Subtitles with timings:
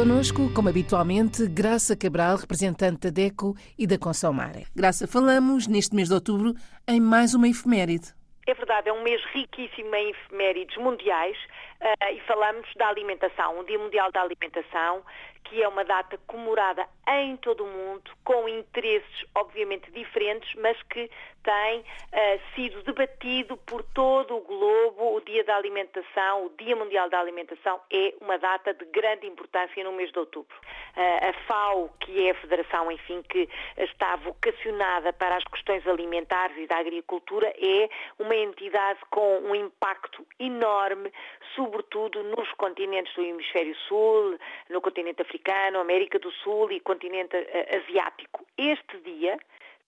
[0.00, 4.64] Conosco, como habitualmente, Graça Cabral, representante da DECO e da Consomare.
[4.74, 6.54] Graça, falamos neste mês de outubro
[6.88, 8.14] em mais uma efeméride.
[8.46, 11.36] É verdade, é um mês riquíssimo em efemérides mundiais
[11.82, 15.02] uh, e falamos da alimentação, o Dia Mundial da Alimentação,
[15.44, 16.88] que é uma data comemorada
[17.18, 21.10] em todo o mundo, com interesses obviamente diferentes, mas que
[21.42, 25.16] tem uh, sido debatido por todo o globo.
[25.16, 29.82] O Dia da Alimentação, o Dia Mundial da Alimentação, é uma data de grande importância
[29.82, 30.54] no mês de outubro.
[30.96, 36.56] Uh, a FAO, que é a federação, enfim, que está vocacionada para as questões alimentares
[36.58, 37.88] e da agricultura, é
[38.18, 41.12] uma entidade com um impacto enorme,
[41.54, 44.38] sobretudo nos continentes do Hemisfério Sul,
[44.68, 48.44] no continente africano, América do Sul e continente eh, asiático.
[48.56, 49.38] Este dia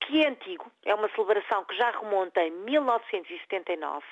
[0.07, 4.05] que é antigo, é uma celebração que já remonta em 1979,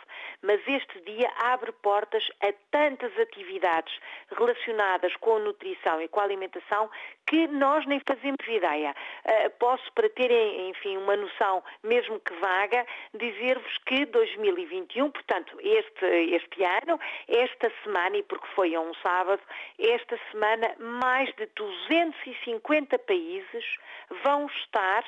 [0.42, 3.92] mas este dia abre portas a tantas atividades
[4.30, 6.88] relacionadas com a nutrição e com a alimentação
[7.26, 8.94] que nós nem fazemos ideia.
[9.24, 16.04] Uh, posso, para terem, enfim, uma noção, mesmo que vaga, dizer-vos que 2021, portanto, este,
[16.06, 19.42] este ano, esta semana, e porque foi a um sábado,
[19.78, 23.64] esta semana, mais de 250 países
[24.22, 25.04] vão estar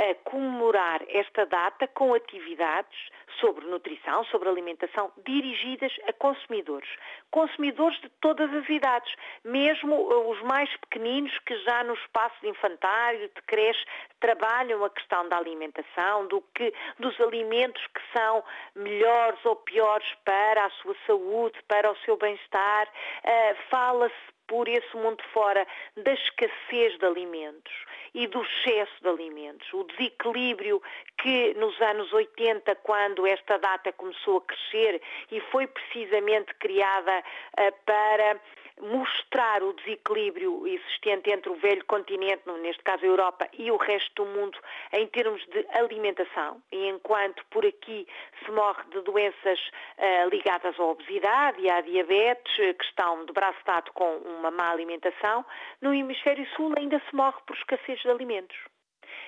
[0.00, 2.98] a comemorar esta data com atividades
[3.40, 6.88] sobre nutrição, sobre alimentação, dirigidas a consumidores.
[7.30, 12.48] Consumidores de todas as idades, mesmo uh, os mais pequeninos que já no espaço de
[12.48, 13.84] infantário, de creche,
[14.20, 20.66] trabalham a questão da alimentação, do que, dos alimentos que são melhores ou piores para
[20.66, 22.88] a sua saúde, para o seu bem-estar.
[23.24, 25.64] Uh, Fala-se por esse mundo fora
[25.96, 27.72] da escassez de alimentos
[28.12, 30.82] e do excesso de alimentos, o desequilíbrio
[31.18, 37.72] que nos anos 80, quando esta data começou a crescer e foi precisamente criada uh,
[37.86, 38.40] para
[38.82, 44.24] mostrar o desequilíbrio existente entre o velho continente, neste caso a Europa, e o resto
[44.24, 44.58] do mundo
[44.92, 46.62] em termos de alimentação.
[46.72, 48.06] E enquanto por aqui
[48.44, 49.60] se morre de doenças
[49.98, 54.50] uh, ligadas à obesidade e à diabetes, eh, que estão de braço dado com uma
[54.50, 55.44] má alimentação,
[55.80, 58.56] no hemisfério sul ainda se morre por escassez de alimentos.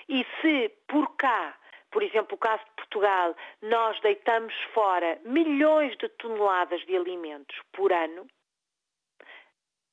[0.08, 1.56] E se por cá
[1.92, 7.92] por exemplo, o caso de Portugal, nós deitamos fora milhões de toneladas de alimentos por
[7.92, 8.26] ano,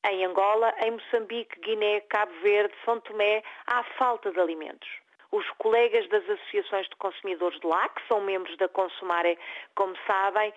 [0.06, 4.90] em Angola, em Moçambique, Guiné, Cabo Verde, São Tomé, há falta de alimentos.
[5.32, 9.38] Os colegas das associações de consumidores de lá, que são membros da Consumare,
[9.76, 10.54] como sabem,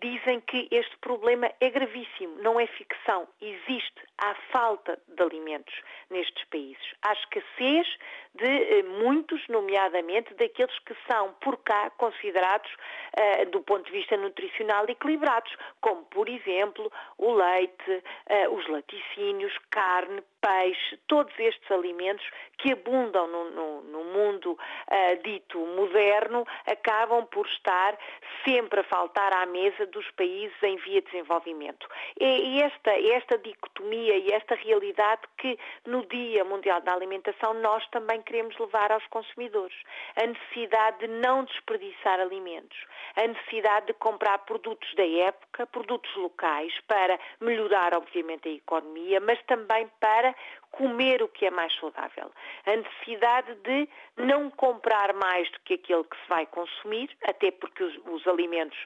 [0.00, 3.28] dizem que este problema é gravíssimo, não é ficção.
[3.40, 5.74] Existe, há falta de alimentos
[6.10, 6.94] nestes países.
[7.02, 7.86] Há escassez
[8.34, 14.16] de eh, muitos, nomeadamente daqueles que são por cá considerados, uh, do ponto de vista
[14.16, 22.24] nutricional, equilibrados, como, por exemplo, o leite, uh, os laticínios, carne, peixe, todos estes alimentos
[22.58, 27.98] que abundam no, no, no mundo uh, dito moderno, acabam por estar
[28.44, 31.88] sempre a faltar à mesa dos países em via de desenvolvimento.
[32.20, 38.22] É esta, esta dicotomia e esta realidade que no Dia Mundial da Alimentação nós também
[38.22, 39.76] queremos levar aos consumidores.
[40.14, 42.78] A necessidade de não desperdiçar alimentos,
[43.16, 49.42] a necessidade de comprar produtos da época, produtos locais, para melhorar, obviamente, a economia, mas
[49.44, 50.35] também para
[50.70, 52.30] comer o que é mais saudável.
[52.66, 57.82] A necessidade de não comprar mais do que aquele que se vai consumir, até porque
[57.82, 58.78] os, os alimentos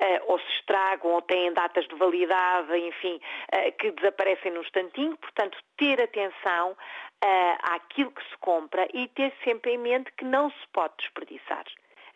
[0.00, 3.20] uh, ou se estragam ou têm datas de validade, enfim,
[3.52, 5.16] uh, que desaparecem num instantinho.
[5.18, 10.50] Portanto, ter atenção uh, àquilo que se compra e ter sempre em mente que não
[10.50, 11.64] se pode desperdiçar.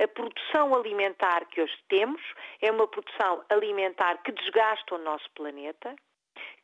[0.03, 2.23] A produção alimentar que hoje temos
[2.63, 5.95] é uma produção alimentar que desgasta o nosso planeta,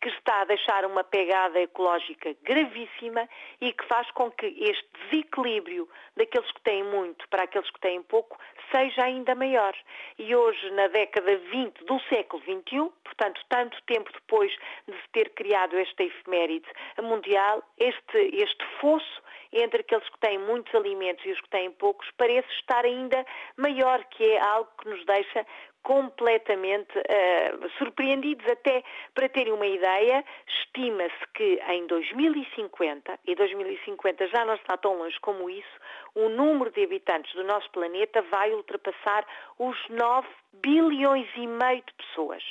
[0.00, 3.28] que está a deixar uma pegada ecológica gravíssima
[3.60, 8.02] e que faz com que este desequilíbrio daqueles que têm muito para aqueles que têm
[8.02, 8.38] pouco
[8.70, 9.74] seja ainda maior.
[10.18, 14.52] E hoje, na década 20 do século XXI, portanto, tanto tempo depois
[14.86, 16.68] de se ter criado esta efeméride
[17.02, 19.15] mundial, este, este fosso
[19.62, 23.24] entre aqueles que têm muitos alimentos e os que têm poucos parece estar ainda
[23.56, 25.46] maior, que é algo que nos deixa
[25.82, 28.44] completamente uh, surpreendidos.
[28.50, 28.82] Até
[29.14, 35.18] para terem uma ideia, estima-se que em 2050, e 2050 já não está tão longe
[35.20, 35.78] como isso,
[36.14, 39.24] o número de habitantes do nosso planeta vai ultrapassar
[39.58, 42.42] os 9 bilhões e meio de pessoas.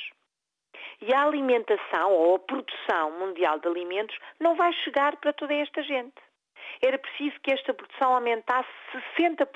[1.02, 5.82] E a alimentação ou a produção mundial de alimentos não vai chegar para toda esta
[5.82, 6.14] gente.
[6.82, 8.68] Era preciso que esta produção aumentasse
[9.18, 9.46] 60%.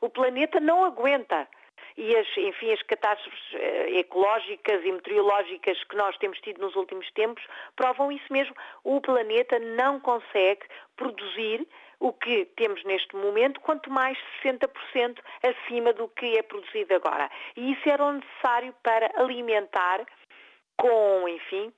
[0.00, 1.48] O planeta não aguenta
[1.96, 7.08] e as, enfim, as catástrofes uh, ecológicas e meteorológicas que nós temos tido nos últimos
[7.12, 7.44] tempos
[7.76, 8.54] provam isso mesmo.
[8.82, 10.66] O planeta não consegue
[10.96, 11.66] produzir
[12.00, 17.30] o que temos neste momento, quanto mais 60% acima do que é produzido agora.
[17.56, 20.04] E isso era necessário para alimentar
[20.76, 21.72] com, enfim,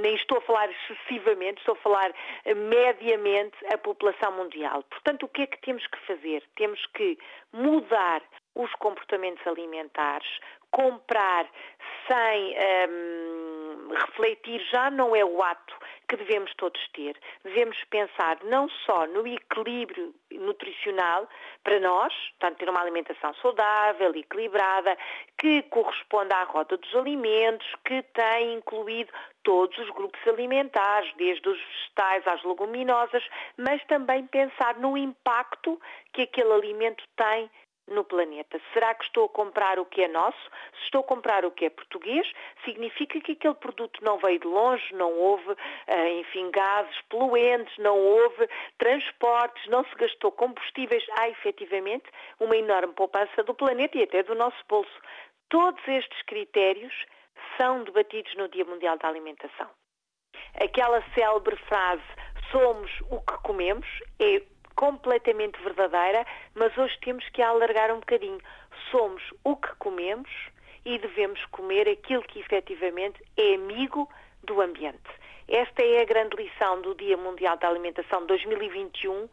[0.00, 2.12] nem estou a falar excessivamente, estou a falar
[2.54, 4.82] mediamente a população mundial.
[4.84, 6.42] Portanto, o que é que temos que fazer?
[6.56, 7.18] Temos que
[7.52, 8.22] mudar
[8.54, 10.28] os comportamentos alimentares,
[10.70, 11.48] comprar
[12.06, 12.56] sem
[12.90, 15.74] um, refletir, já não é o ato
[16.08, 17.16] que devemos todos ter.
[17.44, 21.28] Devemos pensar não só no equilíbrio nutricional
[21.62, 24.96] para nós, portanto, ter uma alimentação saudável, equilibrada,
[25.36, 29.12] que corresponda à rota dos alimentos, que tem incluído
[29.42, 33.24] todos os grupos alimentares, desde os vegetais às leguminosas,
[33.56, 35.80] mas também pensar no impacto
[36.12, 37.50] que aquele alimento tem
[37.88, 38.60] no planeta.
[38.72, 40.38] Será que estou a comprar o que é nosso?
[40.78, 42.30] Se estou a comprar o que é português,
[42.64, 45.56] significa que aquele produto não veio de longe, não houve,
[45.86, 48.48] eh, enfim, gases poluentes, não houve
[48.78, 51.04] transportes, não se gastou combustíveis.
[51.18, 52.04] Há efetivamente
[52.40, 55.00] uma enorme poupança do planeta e até do nosso bolso.
[55.48, 56.94] Todos estes critérios
[57.56, 59.68] são debatidos no Dia Mundial da Alimentação.
[60.60, 62.02] Aquela célebre frase
[62.50, 63.86] somos o que comemos
[64.18, 64.42] é
[64.78, 68.38] completamente verdadeira, mas hoje temos que alargar um bocadinho.
[68.92, 70.30] Somos o que comemos
[70.84, 74.08] e devemos comer aquilo que efetivamente é amigo
[74.44, 75.10] do ambiente.
[75.48, 79.28] Esta é a grande lição do Dia Mundial da Alimentação 2021 uh,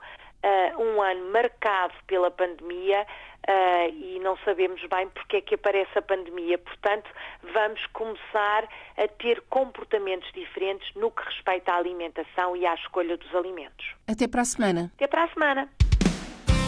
[0.81, 3.05] um ano marcado pela pandemia
[3.47, 6.57] uh, e não sabemos bem porque é que aparece a pandemia.
[6.57, 7.09] Portanto,
[7.53, 13.33] vamos começar a ter comportamentos diferentes no que respeita à alimentação e à escolha dos
[13.35, 13.95] alimentos.
[14.07, 14.91] Até para a semana.
[14.95, 15.69] Até para a semana.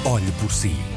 [0.05, 0.96] Olhe por si.